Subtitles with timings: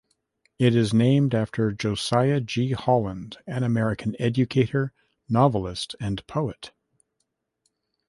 [0.57, 2.71] It is named after Josiah G.
[2.71, 4.93] Holland, an American educator,
[5.29, 6.71] novelist and poet.